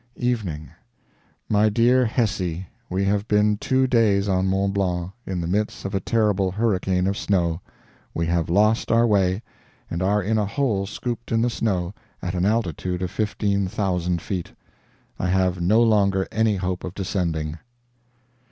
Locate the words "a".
5.93-5.99, 10.39-10.45